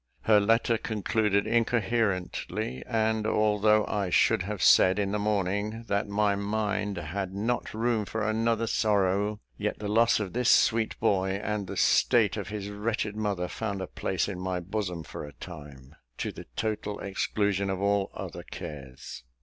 [0.21, 6.35] Her letter concluded incoherently; and although I should have said, in the morning, that my
[6.35, 11.67] mind had not room for another sorrow, yet the loss of this sweet boy, and
[11.67, 15.93] the state of his wretched mother, found a place in my bosom for a time,
[16.17, 19.23] to the total exclusion of all other cares.